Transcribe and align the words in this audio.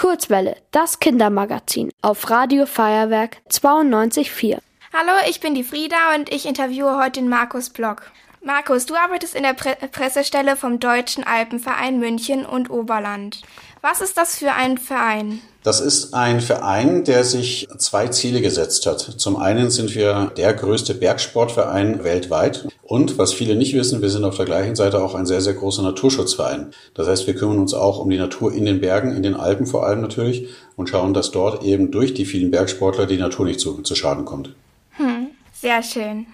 Kurzwelle, 0.00 0.56
das 0.70 0.98
Kindermagazin 0.98 1.92
auf 2.00 2.30
Radio 2.30 2.64
Feuerwerk 2.64 3.36
92.4. 3.50 4.56
Hallo, 4.94 5.12
ich 5.28 5.40
bin 5.40 5.54
die 5.54 5.62
Frieda 5.62 6.14
und 6.14 6.32
ich 6.32 6.46
interviewe 6.46 6.96
heute 6.96 7.20
den 7.20 7.28
Markus 7.28 7.68
Block. 7.68 8.10
Markus, 8.42 8.86
du 8.86 8.94
arbeitest 8.94 9.34
in 9.34 9.42
der 9.42 9.52
Pre 9.52 9.76
Pressestelle 9.92 10.56
vom 10.56 10.80
Deutschen 10.80 11.22
Alpenverein 11.22 11.98
München 11.98 12.46
und 12.46 12.70
Oberland. 12.70 13.42
Was 13.82 14.02
ist 14.02 14.18
das 14.18 14.36
für 14.36 14.52
ein 14.52 14.76
Verein? 14.76 15.40
Das 15.62 15.80
ist 15.80 16.12
ein 16.12 16.40
Verein, 16.40 17.04
der 17.04 17.24
sich 17.24 17.66
zwei 17.78 18.08
Ziele 18.08 18.42
gesetzt 18.42 18.86
hat. 18.86 19.00
Zum 19.00 19.36
einen 19.36 19.70
sind 19.70 19.94
wir 19.94 20.32
der 20.36 20.52
größte 20.52 20.94
Bergsportverein 20.94 22.04
weltweit. 22.04 22.66
Und 22.82 23.16
was 23.16 23.32
viele 23.32 23.56
nicht 23.56 23.74
wissen, 23.74 24.02
wir 24.02 24.10
sind 24.10 24.24
auf 24.24 24.36
der 24.36 24.44
gleichen 24.44 24.76
Seite 24.76 25.02
auch 25.02 25.14
ein 25.14 25.24
sehr, 25.24 25.40
sehr 25.40 25.54
großer 25.54 25.82
Naturschutzverein. 25.82 26.72
Das 26.94 27.08
heißt, 27.08 27.26
wir 27.26 27.34
kümmern 27.34 27.58
uns 27.58 27.72
auch 27.72 27.98
um 27.98 28.10
die 28.10 28.18
Natur 28.18 28.52
in 28.52 28.66
den 28.66 28.80
Bergen, 28.80 29.14
in 29.14 29.22
den 29.22 29.34
Alpen 29.34 29.66
vor 29.66 29.86
allem 29.86 30.02
natürlich 30.02 30.48
und 30.76 30.88
schauen, 30.88 31.14
dass 31.14 31.30
dort 31.30 31.62
eben 31.62 31.90
durch 31.90 32.12
die 32.12 32.26
vielen 32.26 32.50
Bergsportler 32.50 33.06
die 33.06 33.18
Natur 33.18 33.46
nicht 33.46 33.60
zu, 33.60 33.82
zu 33.82 33.94
Schaden 33.94 34.26
kommt. 34.26 34.54
Hm, 34.96 35.28
sehr 35.52 35.82
schön. 35.82 36.26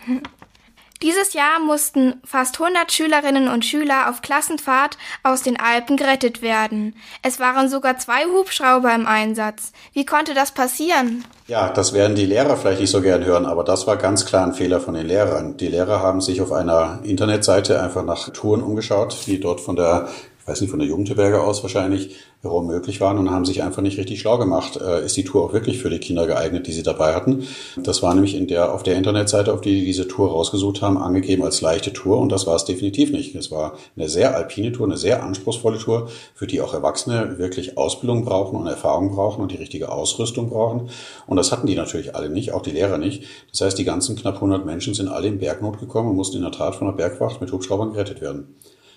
Dieses 1.03 1.35
Jahr 1.35 1.61
mussten 1.61 2.21
fast 2.25 2.59
100 2.59 2.91
Schülerinnen 2.91 3.49
und 3.49 3.65
Schüler 3.65 4.09
auf 4.09 4.23
Klassenfahrt 4.23 4.97
aus 5.23 5.43
den 5.43 5.61
Alpen 5.61 5.97
gerettet 5.97 6.41
werden. 6.41 6.95
Es 7.23 7.39
waren 7.39 7.69
sogar 7.69 7.99
zwei 7.99 8.25
Hubschrauber 8.25 8.95
im 8.95 9.07
Einsatz. 9.07 9.73
Wie 9.93 10.07
konnte 10.07 10.33
das 10.33 10.53
passieren? 10.53 11.25
Ja, 11.49 11.69
das 11.69 11.93
werden 11.93 12.17
die 12.17 12.25
Lehrer 12.25 12.57
vielleicht 12.57 12.81
nicht 12.81 12.91
so 12.91 13.03
gern 13.03 13.25
hören, 13.25 13.45
aber 13.45 13.63
das 13.63 13.87
war 13.87 13.97
ganz 13.99 14.25
klar 14.25 14.47
ein 14.47 14.55
Fehler 14.55 14.81
von 14.81 14.95
den 14.95 15.07
Lehrern. 15.07 15.57
Die 15.59 15.69
Lehrer 15.69 16.01
haben 16.01 16.21
sich 16.21 16.41
auf 16.41 16.51
einer 16.51 17.01
Internetseite 17.03 17.81
einfach 17.81 18.05
nach 18.05 18.31
Touren 18.31 18.63
umgeschaut, 18.63 19.17
die 19.27 19.39
dort 19.39 19.61
von 19.61 19.77
der 19.77 20.09
weiß 20.47 20.61
nicht, 20.61 20.71
von 20.71 20.79
der 20.79 20.89
Jugendherberge 20.89 21.41
aus 21.41 21.63
wahrscheinlich, 21.63 22.17
herum 22.43 22.67
möglich 22.67 23.01
waren 23.01 23.19
und 23.19 23.31
haben 23.31 23.45
sich 23.45 23.63
einfach 23.63 23.83
nicht 23.83 23.99
richtig 23.99 24.21
schlau 24.21 24.39
gemacht. 24.39 24.77
Äh, 24.81 25.05
ist 25.05 25.17
die 25.17 25.25
Tour 25.25 25.45
auch 25.45 25.53
wirklich 25.53 25.79
für 25.79 25.91
die 25.91 25.99
Kinder 25.99 26.27
geeignet, 26.27 26.67
die 26.67 26.73
sie 26.73 26.85
dabei 26.85 27.15
hatten? 27.15 27.47
Das 27.77 28.03
war 28.03 28.15
nämlich 28.15 28.37
in 28.37 28.47
der, 28.47 28.73
auf 28.73 28.83
der 28.85 28.97
Internetseite, 28.97 29.53
auf 29.53 29.61
die, 29.61 29.81
die 29.81 29.85
diese 29.85 30.07
Tour 30.07 30.31
rausgesucht 30.31 30.83
haben, 30.83 30.97
angegeben 30.97 31.43
als 31.43 31.61
leichte 31.61 31.93
Tour 31.93 32.19
und 32.19 32.31
das 32.31 32.47
war 32.47 32.55
es 32.55 32.65
definitiv 32.65 33.11
nicht. 33.11 33.35
Es 33.35 33.51
war 33.51 33.77
eine 33.97 34.09
sehr 34.09 34.37
alpine 34.37 34.73
Tour, 34.73 34.87
eine 34.87 34.97
sehr 34.97 35.25
anspruchsvolle 35.25 35.79
Tour, 35.79 36.09
für 36.35 36.47
die 36.47 36.61
auch 36.61 36.73
Erwachsene 36.73 37.39
wirklich 37.39 37.77
Ausbildung 37.77 38.25
brauchen 38.25 38.57
und 38.57 38.67
Erfahrung 38.67 39.11
brauchen 39.11 39.43
und 39.43 39.51
die 39.51 39.57
richtige 39.57 39.91
Ausrüstung 39.91 40.51
brauchen. 40.51 40.91
Und 41.27 41.37
das 41.37 41.51
hatten 41.51 41.67
die 41.67 41.75
natürlich 41.75 42.15
alle 42.15 42.31
nicht, 42.31 42.53
auch 42.53 42.63
die 42.63 42.71
Lehrer 42.71 42.99
nicht. 42.99 43.25
Das 43.51 43.63
heißt, 43.63 43.79
die 43.79 43.85
ganzen 43.85 44.15
knapp 44.15 44.37
100 44.37 44.65
Menschen 44.65 44.95
sind 44.95 45.09
alle 45.09 45.27
in 45.27 45.39
Bergnot 45.39 45.81
gekommen 45.81 46.11
und 46.11 46.17
mussten 46.17 46.37
in 46.37 46.43
der 46.43 46.53
Tat 46.53 46.77
von 46.77 46.87
der 46.87 46.95
Bergwacht 46.95 47.41
mit 47.41 47.51
Hubschraubern 47.51 47.93
gerettet 47.93 48.21
werden. 48.21 48.55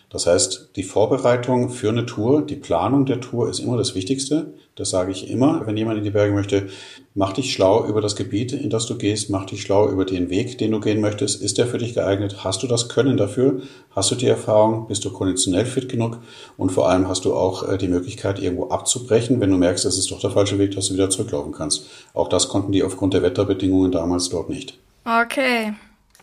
Das 0.09 0.25
heißt, 0.25 0.71
die 0.75 0.83
Vorbereitung 0.83 1.69
für 1.69 1.89
eine 1.89 2.05
Tour, 2.05 2.41
die 2.41 2.55
Planung 2.55 3.05
der 3.05 3.21
Tour 3.21 3.47
ist 3.47 3.59
immer 3.59 3.77
das 3.77 3.93
Wichtigste. 3.93 4.53
Das 4.73 4.89
sage 4.89 5.11
ich 5.11 5.29
immer, 5.29 5.67
wenn 5.67 5.77
jemand 5.77 5.99
in 5.99 6.03
die 6.03 6.09
Berge 6.09 6.33
möchte. 6.33 6.67
Mach 7.13 7.33
dich 7.33 7.53
schlau 7.53 7.85
über 7.85 8.02
das 8.02 8.15
Gebiet, 8.15 8.52
in 8.52 8.71
das 8.71 8.87
du 8.87 8.97
gehst. 8.97 9.30
Mach 9.30 9.45
dich 9.45 9.61
schlau 9.61 9.87
über 9.87 10.05
den 10.05 10.31
Weg, 10.31 10.57
den 10.57 10.71
du 10.71 10.80
gehen 10.80 10.99
möchtest. 10.99 11.43
Ist 11.43 11.59
der 11.59 11.67
für 11.67 11.77
dich 11.77 11.93
geeignet? 11.93 12.43
Hast 12.43 12.63
du 12.63 12.67
das 12.67 12.89
Können 12.89 13.17
dafür? 13.17 13.61
Hast 13.91 14.09
du 14.09 14.15
die 14.15 14.25
Erfahrung? 14.25 14.87
Bist 14.87 15.05
du 15.05 15.11
konditionell 15.11 15.65
fit 15.65 15.89
genug? 15.89 16.17
Und 16.57 16.71
vor 16.71 16.89
allem 16.89 17.07
hast 17.07 17.25
du 17.25 17.35
auch 17.35 17.69
äh, 17.69 17.77
die 17.77 17.87
Möglichkeit, 17.87 18.39
irgendwo 18.39 18.69
abzubrechen. 18.69 19.39
Wenn 19.39 19.52
du 19.52 19.57
merkst, 19.57 19.85
es 19.85 19.99
ist 19.99 20.09
doch 20.09 20.21
der 20.21 20.31
falsche 20.31 20.57
Weg, 20.57 20.71
dass 20.71 20.87
du 20.87 20.95
wieder 20.95 21.11
zurücklaufen 21.11 21.52
kannst. 21.52 21.85
Auch 22.15 22.30
das 22.30 22.49
konnten 22.49 22.71
die 22.71 22.81
aufgrund 22.81 23.13
der 23.13 23.21
Wetterbedingungen 23.21 23.91
damals 23.91 24.30
dort 24.30 24.49
nicht. 24.49 24.80
Okay. 25.05 25.73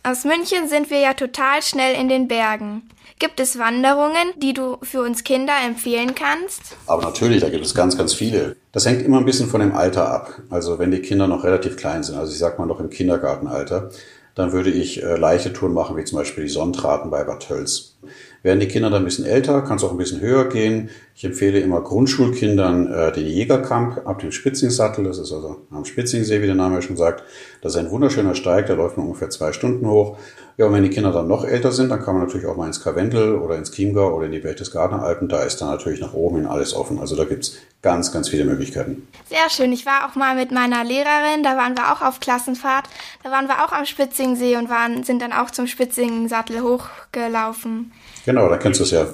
Aus 0.07 0.23
München 0.23 0.69
sind 0.69 0.89
wir 0.89 0.99
ja 0.99 1.13
total 1.13 1.61
schnell 1.61 1.93
in 1.93 2.07
den 2.07 2.29
Bergen. 2.29 2.83
Gibt 3.19 3.41
es 3.41 3.59
Wanderungen, 3.59 4.31
die 4.37 4.53
du 4.53 4.77
für 4.81 5.01
uns 5.01 5.25
Kinder 5.25 5.51
empfehlen 5.65 6.15
kannst? 6.15 6.77
Aber 6.85 7.01
natürlich, 7.01 7.41
da 7.41 7.49
gibt 7.49 7.65
es 7.65 7.75
ganz, 7.75 7.97
ganz 7.97 8.13
viele. 8.13 8.55
Das 8.71 8.85
hängt 8.85 9.01
immer 9.01 9.17
ein 9.17 9.25
bisschen 9.25 9.49
von 9.49 9.59
dem 9.59 9.75
Alter 9.75 10.09
ab. 10.09 10.33
Also 10.49 10.79
wenn 10.79 10.91
die 10.91 11.01
Kinder 11.01 11.27
noch 11.27 11.43
relativ 11.43 11.75
klein 11.75 12.03
sind, 12.03 12.17
also 12.17 12.31
ich 12.31 12.39
sag 12.39 12.57
mal 12.57 12.65
noch 12.65 12.79
im 12.79 12.89
Kindergartenalter, 12.89 13.89
dann 14.33 14.53
würde 14.53 14.69
ich 14.69 15.03
äh, 15.03 15.17
leichte 15.17 15.51
Touren 15.51 15.73
machen, 15.73 15.97
wie 15.97 16.05
zum 16.05 16.19
Beispiel 16.19 16.45
die 16.45 16.49
Sonntraten 16.49 17.11
bei 17.11 17.25
Bad 17.25 17.45
Tölz. 17.45 17.97
Werden 18.47 18.61
die 18.61 18.69
Kinder 18.69 18.89
dann 18.89 19.01
ein 19.01 19.05
bisschen 19.05 19.25
älter, 19.25 19.61
kann 19.61 19.75
es 19.75 19.83
auch 19.83 19.91
ein 19.91 19.97
bisschen 19.97 20.21
höher 20.21 20.47
gehen. 20.47 20.89
Ich 21.13 21.25
empfehle 21.25 21.59
immer 21.59 21.81
Grundschulkindern 21.81 22.89
äh, 22.93 23.11
den 23.11 23.25
Jägerkamp 23.25 24.07
ab 24.07 24.19
dem 24.19 24.31
Spitzingsattel. 24.31 25.03
Das 25.03 25.17
ist 25.17 25.33
also 25.33 25.57
am 25.69 25.83
Spitzingsee, 25.83 26.41
wie 26.41 26.45
der 26.45 26.55
Name 26.55 26.81
schon 26.81 26.95
sagt. 26.95 27.25
Das 27.61 27.73
ist 27.73 27.77
ein 27.77 27.91
wunderschöner 27.91 28.35
Steig, 28.35 28.67
der 28.67 28.77
läuft 28.77 28.95
man 28.95 29.07
ungefähr 29.07 29.29
zwei 29.31 29.51
Stunden 29.51 29.85
hoch. 29.89 30.17
Ja, 30.57 30.65
und 30.65 30.73
wenn 30.73 30.81
die 30.81 30.89
Kinder 30.89 31.11
dann 31.11 31.27
noch 31.27 31.45
älter 31.45 31.71
sind, 31.71 31.89
dann 31.89 32.03
kann 32.03 32.15
man 32.15 32.25
natürlich 32.25 32.47
auch 32.47 32.55
mal 32.55 32.65
ins 32.65 32.83
Karwendel 32.83 33.35
oder 33.35 33.57
ins 33.57 33.71
Chiemgau 33.71 34.15
oder 34.15 34.25
in 34.25 34.31
die 34.31 34.39
Berchtesgadener 34.39 35.03
Alpen. 35.03 35.29
Da 35.29 35.43
ist 35.43 35.61
dann 35.61 35.69
natürlich 35.69 36.01
nach 36.01 36.13
oben 36.13 36.37
hin 36.37 36.45
alles 36.47 36.73
offen. 36.73 36.99
Also 36.99 37.15
da 37.15 37.25
gibt's 37.25 37.57
ganz, 37.83 38.11
ganz 38.11 38.29
viele 38.29 38.43
Möglichkeiten. 38.43 39.07
Sehr 39.29 39.51
schön. 39.51 39.71
Ich 39.71 39.85
war 39.85 40.09
auch 40.09 40.15
mal 40.15 40.35
mit 40.35 40.51
meiner 40.51 40.83
Lehrerin, 40.83 41.43
da 41.43 41.57
waren 41.57 41.77
wir 41.77 41.93
auch 41.93 42.01
auf 42.01 42.19
Klassenfahrt. 42.19 42.89
Da 43.23 43.29
waren 43.29 43.47
wir 43.47 43.63
auch 43.63 43.71
am 43.71 43.85
Spitzingsee 43.85 44.57
und 44.57 44.67
waren, 44.67 45.03
sind 45.03 45.21
dann 45.21 45.31
auch 45.31 45.51
zum 45.51 45.67
Spitzingsattel 45.67 46.61
hochgelaufen. 46.63 47.91
Genau, 48.25 48.49
da 48.49 48.57
kennst 48.57 48.79
du 48.79 48.83
es 48.83 48.91
ja. 48.91 49.05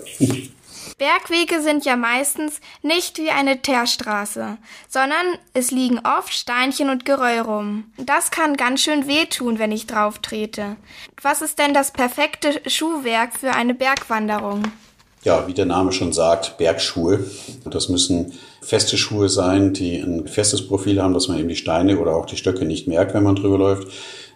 Bergwege 0.98 1.62
sind 1.62 1.86
ja 1.86 1.96
meistens 1.96 2.60
nicht 2.82 3.18
wie 3.18 3.30
eine 3.30 3.62
Teerstraße, 3.62 4.58
sondern 4.88 5.26
es 5.54 5.72
liegen 5.72 6.00
oft 6.00 6.34
Steinchen 6.34 6.90
und 6.90 7.06
Geröll 7.06 7.40
rum. 7.40 7.86
Das 7.98 8.32
kann 8.32 8.58
ganz 8.58 8.82
schön 8.82 9.08
wehtun, 9.08 9.60
wenn 9.60 9.72
ich 9.72 9.88
drauf 9.88 10.20
trete. 10.20 10.76
Was 11.22 11.42
ist 11.42 11.60
denn 11.60 11.74
das 11.74 11.92
perfekte 11.92 12.62
Schuhwerk 12.70 13.38
für 13.38 13.52
eine 13.52 13.74
Bergwanderung? 13.74 14.64
Ja, 15.24 15.48
wie 15.48 15.54
der 15.54 15.66
Name 15.66 15.94
schon 15.94 16.12
sagt, 16.12 16.58
Bergschuhe. 16.58 17.26
Das 17.66 17.88
müssen 17.88 18.34
feste 18.62 18.98
Schuhe 18.98 19.30
sein, 19.30 19.74
die 19.74 20.00
ein 20.00 20.28
festes 20.28 20.68
Profil 20.68 21.02
haben, 21.02 21.14
dass 21.14 21.30
man 21.30 21.40
eben 21.40 21.48
die 21.48 21.56
Steine 21.56 21.98
oder 21.98 22.16
auch 22.16 22.26
die 22.26 22.36
Stöcke 22.36 22.66
nicht 22.66 22.88
merkt, 22.88 23.14
wenn 23.14 23.24
man 23.24 23.36
drüber 23.36 23.58
läuft. 23.58 23.88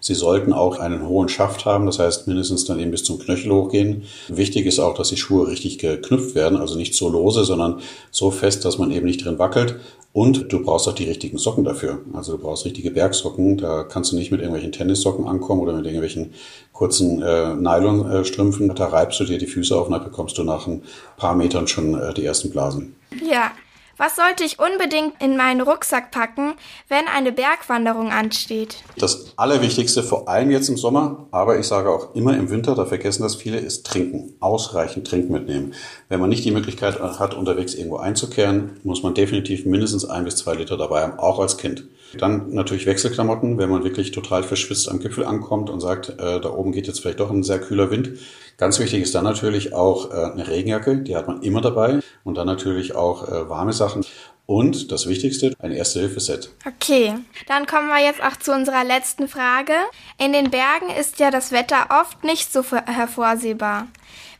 Sie 0.08 0.16
sollten 0.16 0.54
auch 0.54 0.80
einen 0.80 1.06
hohen 1.06 1.28
Schaft 1.28 1.66
haben, 1.66 1.86
das 1.86 2.00
heißt 2.00 2.30
mindestens 2.30 2.64
dann 2.64 2.80
eben 2.80 2.92
bis 2.92 3.04
zum 3.04 3.20
Knöchel 3.20 3.52
hochgehen. 3.52 4.04
Wichtig 4.30 4.66
ist 4.66 4.80
auch, 4.80 4.94
dass 4.94 5.10
die 5.10 5.18
Schuhe 5.18 5.50
richtig 5.50 5.80
geknüpft 5.80 6.34
werden, 6.34 6.58
also 6.58 6.78
nicht 6.78 6.96
so 6.96 7.10
lose, 7.10 7.44
sondern 7.44 7.82
so 8.10 8.32
fest, 8.32 8.64
dass 8.64 8.78
man 8.78 8.92
eben 8.92 9.06
nicht 9.06 9.26
drin 9.26 9.38
wackelt. 9.38 9.76
Und 10.14 10.54
du 10.54 10.64
brauchst 10.64 10.88
auch 10.88 10.96
die 10.96 11.04
richtigen 11.04 11.38
Socken 11.38 11.66
dafür. 11.66 12.00
Also 12.14 12.38
du 12.38 12.38
brauchst 12.38 12.64
richtige 12.64 12.90
Bergsocken. 12.90 13.58
Da 13.58 13.84
kannst 13.84 14.14
du 14.14 14.16
nicht 14.16 14.32
mit 14.32 14.40
irgendwelchen 14.40 14.72
Tennissocken 14.72 15.28
ankommen 15.28 15.60
oder 15.60 15.74
mit 15.74 15.84
irgendwelchen 15.84 16.34
kurzen 16.72 17.22
äh, 17.22 17.54
Nylonstrümpfen. 17.54 18.74
Da 18.76 18.86
reibst 18.86 19.20
du 19.20 19.26
dir 19.26 19.40
die 19.40 19.46
Füße 19.46 19.76
auf 19.76 19.88
und 19.88 19.92
dann 19.92 20.06
bekommst 20.06 20.38
du 20.38 20.46
nach 20.46 20.68
ein 20.68 20.84
paar 21.18 21.36
Metern 21.36 21.68
schon 21.68 22.00
äh, 22.00 22.14
die 22.14 22.24
ersten 22.24 22.50
Blasen. 22.50 22.96
Ja, 23.30 23.52
was 23.98 24.16
sollte 24.16 24.44
ich 24.44 24.60
unbedingt 24.60 25.22
in 25.22 25.38
meinen 25.38 25.62
Rucksack 25.62 26.12
packen, 26.12 26.54
wenn 26.88 27.08
eine 27.08 27.32
Bergwanderung 27.32 28.12
ansteht? 28.12 28.78
Das 28.98 29.34
Allerwichtigste, 29.38 30.04
vor 30.04 30.30
allem 30.30 30.52
jetzt 30.52 30.70
im 30.70 30.78
Sommer, 30.78 31.28
aber 31.32 31.58
ich 31.60 31.68
sage 31.68 31.90
auch 31.90 32.14
immer 32.16 32.38
im 32.38 32.50
Winter, 32.50 32.76
da 32.76 32.86
vergessen 32.86 33.24
das 33.24 33.36
viele, 33.36 33.58
ist 33.58 33.86
trinken. 33.86 34.36
Ausreichend 34.40 35.08
Trinken 35.08 35.34
mitnehmen. 35.34 35.74
Wenn 36.10 36.20
man 36.20 36.30
nicht 36.30 36.46
die 36.46 36.52
Möglichkeit 36.52 37.00
hat, 37.00 37.34
unterwegs 37.34 37.74
irgendwo 37.74 37.98
einzukehren, 37.98 38.80
muss 38.84 39.04
man 39.04 39.14
definitiv 39.14 39.66
mindestens 39.66 40.06
ein 40.06 40.26
bis 40.26 40.38
zwei 40.38 40.54
Liter 40.54 40.78
dabei 40.78 41.02
haben, 41.02 41.20
auch 41.20 41.40
als 41.40 41.58
Kind. 41.58 41.88
Dann 42.18 42.54
natürlich 42.54 42.86
Wechselklamotten, 42.86 43.58
wenn 43.58 43.70
man 43.70 43.84
wirklich 43.84 44.12
total 44.12 44.44
verschwitzt 44.44 44.90
am 44.90 45.00
Gipfel 45.00 45.26
ankommt 45.26 45.70
und 45.70 45.82
sagt, 45.82 46.10
äh, 46.10 46.40
da 46.40 46.50
oben 46.50 46.72
geht 46.72 46.88
jetzt 46.88 47.02
vielleicht 47.02 47.20
doch 47.20 47.30
ein 47.30 47.44
sehr 47.44 47.60
kühler 47.60 47.92
Wind 47.92 48.18
Ganz 48.58 48.80
wichtig 48.80 49.04
ist 49.04 49.14
dann 49.14 49.24
natürlich 49.24 49.76
auch 49.76 50.10
äh, 50.12 50.32
eine 50.32 50.48
Regenjacke, 50.48 50.98
die 50.98 51.16
hat 51.16 51.28
man 51.28 51.44
immer 51.44 51.62
dabei. 51.62 52.00
Und 52.24 52.36
dann 52.36 52.48
natürlich 52.48 52.96
auch 52.96 53.28
äh, 53.28 53.48
warme 53.48 53.72
Sachen. 53.72 54.04
Und 54.48 54.92
das 54.92 55.08
Wichtigste, 55.08 55.54
ein 55.60 55.72
Erste-Hilfe-Set. 55.72 56.50
Okay, 56.66 57.14
dann 57.48 57.68
kommen 57.68 57.88
wir 57.88 58.04
jetzt 58.04 58.24
auch 58.24 58.38
zu 58.38 58.54
unserer 58.54 58.84
letzten 58.84 59.28
Frage. 59.28 59.74
In 60.18 60.34
den 60.34 60.50
Bergen 60.50 60.90
ist 61.00 61.20
ja 61.20 61.30
das 61.30 61.52
Wetter 61.52 61.88
oft 62.02 62.24
nicht 62.24 62.52
so 62.52 62.64
hervorsehbar. 62.64 63.88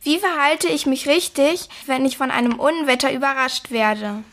Wie 0.02 0.18
verhalte 0.18 0.66
ich 0.68 0.86
mich 0.86 1.06
richtig, 1.06 1.68
wenn 1.86 2.04
ich 2.04 2.16
von 2.16 2.30
einem 2.30 2.58
Unwetter 2.58 3.12
überrascht 3.12 3.70
werde? 3.70 4.24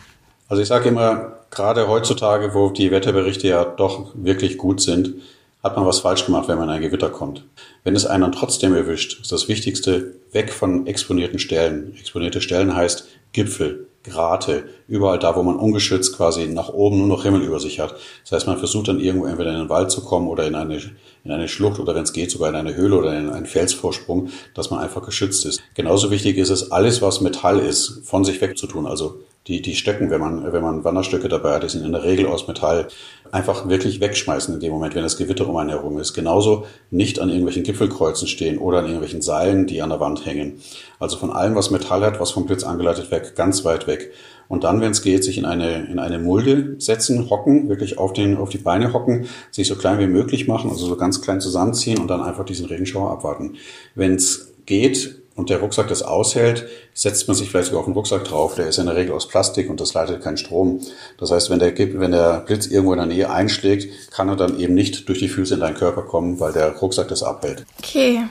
Also 0.48 0.62
ich 0.62 0.68
sage 0.68 0.90
immer, 0.90 1.40
gerade 1.50 1.88
heutzutage, 1.88 2.54
wo 2.54 2.70
die 2.70 2.92
Wetterberichte 2.92 3.48
ja 3.48 3.66
doch 3.66 4.12
wirklich 4.14 4.58
gut 4.58 4.80
sind, 4.82 5.16
hat 5.64 5.76
man 5.76 5.88
was 5.88 6.00
falsch 6.00 6.26
gemacht, 6.26 6.48
wenn 6.48 6.60
man 6.60 6.70
in 6.70 6.76
ein 6.76 6.82
Gewitter 6.82 7.10
kommt. 7.10 7.44
Wenn 7.84 7.96
es 7.96 8.06
einen 8.06 8.32
trotzdem 8.32 8.76
erwischt, 8.76 9.20
ist 9.22 9.32
das 9.32 9.48
Wichtigste 9.48 10.14
weg 10.32 10.54
von 10.54 10.86
exponierten 10.86 11.40
Stellen. 11.40 11.96
Exponierte 12.00 12.40
Stellen 12.40 12.76
heißt 12.76 13.08
Gipfel, 13.34 13.88
Grate, 14.04 14.66
überall 14.88 15.18
da, 15.18 15.36
wo 15.36 15.42
man 15.42 15.56
ungeschützt 15.56 16.16
quasi 16.16 16.46
nach 16.46 16.70
oben 16.70 17.00
nur 17.00 17.08
noch 17.08 17.24
Himmel 17.24 17.42
über 17.42 17.60
sich 17.60 17.80
hat. 17.80 17.96
Das 18.24 18.34
heißt, 18.34 18.48
man 18.48 18.60
versucht 18.60 18.88
dann 18.88 19.00
irgendwo 19.00 19.26
entweder 19.26 19.52
in 19.52 19.58
den 19.58 19.70
Wald 19.70 19.90
zu 19.90 20.02
kommen 20.02 20.28
oder 20.28 20.46
in 20.46 20.54
eine, 20.54 20.80
in 21.24 21.32
eine 21.32 21.48
Schlucht 21.48 21.80
oder 21.80 21.96
wenn 21.96 22.04
es 22.04 22.14
geht 22.14 22.30
sogar 22.30 22.50
in 22.50 22.56
eine 22.56 22.76
Höhle 22.76 22.96
oder 22.98 23.18
in 23.18 23.32
einen 23.32 23.48
Felsvorsprung, 23.48 24.30
dass 24.54 24.70
man 24.70 24.82
einfach 24.82 25.04
geschützt 25.04 25.46
ist. 25.46 25.64
Genauso 25.74 26.12
wichtig 26.12 26.38
ist 26.38 26.52
es, 26.52 26.72
alles 26.72 27.02
was 27.02 27.22
Metall 27.22 27.58
ist, 27.58 28.02
von 28.04 28.24
sich 28.24 28.40
wegzutun. 28.40 28.86
Also 28.86 29.22
die, 29.48 29.62
die 29.62 29.76
Stöcken, 29.76 30.10
wenn 30.10 30.20
man, 30.20 30.52
wenn 30.52 30.64
man 30.64 30.84
Wanderstöcke 30.84 31.30
dabei 31.30 31.56
hat, 31.56 31.64
die 31.64 31.70
sind 31.70 31.86
in 31.86 31.92
der 31.92 32.04
Regel 32.04 32.26
aus 32.26 32.48
Metall, 32.48 32.88
einfach 33.32 33.70
wirklich 33.70 34.00
wegschmeißen 34.00 34.54
in 34.54 34.60
dem 34.60 34.72
Moment, 34.72 34.96
wenn 34.96 35.04
das 35.04 35.18
Gewitter 35.18 35.48
um 35.48 35.58
einen 35.58 35.70
herum 35.70 36.00
ist. 36.00 36.14
Genauso 36.14 36.66
nicht 36.90 37.20
an 37.20 37.30
irgendwelchen 37.30 37.64
Gipfelkreuzen 37.64 38.28
stehen 38.28 38.58
oder 38.58 38.80
an 38.80 38.86
irgendwelchen 38.86 39.22
Seilen, 39.22 39.68
die 39.68 39.82
an 39.82 39.90
der 39.90 40.00
Wand 40.00 40.26
hängen. 40.26 40.62
Also 41.00 41.18
von 41.18 41.32
allem, 41.32 41.56
was 41.56 41.70
Metall 41.70 42.02
hat, 42.02 42.20
was 42.20 42.32
vom 42.32 42.46
Blitz 42.46 42.64
angeleitet 42.64 43.12
weg, 43.12 43.36
ganz 43.36 43.64
weit 43.66 43.86
weg. 43.86 44.12
Und 44.48 44.64
dann, 44.64 44.82
wenn 44.82 44.92
es 44.92 45.02
geht, 45.02 45.24
sich 45.24 45.38
in 45.38 45.46
eine, 45.46 45.86
in 45.86 46.00
eine 46.00 46.20
Mulde 46.20 46.76
setzen, 46.80 47.30
hocken, 47.30 47.68
wirklich 47.70 47.98
auf, 47.98 48.14
den, 48.14 48.38
auf 48.38 48.50
die 48.50 48.60
Beine 48.60 48.94
hocken, 48.94 49.28
sich 49.52 49.68
so 49.68 49.76
klein 49.76 50.00
wie 50.00 50.08
möglich 50.08 50.48
machen, 50.48 50.70
also 50.70 50.86
so 50.86 50.96
ganz 50.96 51.22
klein 51.22 51.42
zusammenziehen 51.42 52.00
und 52.00 52.08
dann 52.08 52.22
einfach 52.22 52.46
diesen 52.46 52.68
Regenschauer 52.68 53.12
abwarten. 53.12 53.56
Wenn 53.96 54.16
es 54.16 54.54
geht, 54.66 55.22
und 55.36 55.50
der 55.50 55.60
Rucksack 55.60 55.88
das 55.88 56.02
aushält, 56.02 56.68
setzt 56.94 57.28
man 57.28 57.36
sich 57.36 57.50
vielleicht 57.50 57.68
sogar 57.68 57.82
auf 57.82 57.86
den 57.86 57.94
Rucksack 57.94 58.24
drauf. 58.24 58.56
Der 58.56 58.68
ist 58.68 58.78
in 58.78 58.86
der 58.86 58.96
Regel 58.96 59.14
aus 59.14 59.28
Plastik 59.28 59.70
und 59.70 59.82
das 59.82 59.94
leitet 59.94 60.24
keinen 60.24 60.38
Strom. 60.38 60.80
Das 61.18 61.32
heißt, 61.32 61.50
wenn 61.50 61.60
der, 61.60 61.78
wenn 61.78 62.12
der 62.12 62.40
Blitz 62.40 62.68
irgendwo 62.68 62.94
in 62.94 63.00
der 63.00 63.08
Nähe 63.08 63.30
einschlägt, 63.30 64.12
kann 64.12 64.30
er 64.30 64.38
dann 64.38 64.60
eben 64.60 64.74
nicht 64.74 65.08
durch 65.10 65.20
die 65.20 65.28
Füße 65.28 65.56
in 65.56 65.60
deinen 65.60 65.76
Körper 65.76 66.04
kommen, 66.04 66.40
weil 66.40 66.54
der 66.54 66.72
Rucksack 66.78 67.10
das 67.10 67.22
abhält. 67.22 67.66
Okay. 67.80 68.24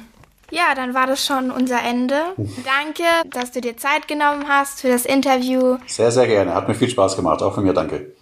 Ja, 0.50 0.74
dann 0.74 0.94
war 0.94 1.06
das 1.06 1.24
schon 1.24 1.50
unser 1.50 1.82
Ende. 1.82 2.14
Danke, 2.36 3.04
dass 3.30 3.50
du 3.50 3.60
dir 3.60 3.76
Zeit 3.76 4.06
genommen 4.08 4.46
hast 4.48 4.80
für 4.80 4.88
das 4.88 5.04
Interview. 5.04 5.78
Sehr, 5.86 6.12
sehr 6.12 6.26
gerne. 6.26 6.54
Hat 6.54 6.68
mir 6.68 6.74
viel 6.74 6.88
Spaß 6.88 7.16
gemacht. 7.16 7.42
Auch 7.42 7.54
von 7.54 7.64
mir 7.64 7.72
danke. 7.72 8.12